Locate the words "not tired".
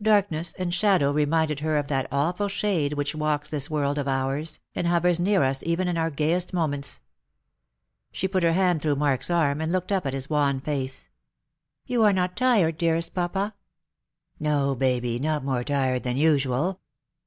12.14-12.78